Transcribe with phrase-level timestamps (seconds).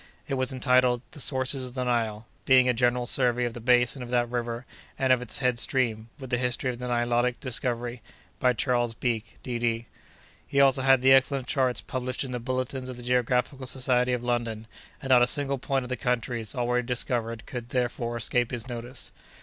[0.27, 4.01] It was entitled "The Sources of the Nile; being a General Survey of the Basin
[4.01, 4.65] of that River
[4.97, 8.01] and of its Head Stream, with the History of the Nilotic Discovery,
[8.39, 9.85] by Charles Beke, D.D."
[10.47, 14.23] He also had the excellent charts published in the "Bulletins of the Geographical Society of
[14.23, 14.65] London;"
[15.03, 19.11] and not a single point of the countries already discovered could, therefore, escape his notice.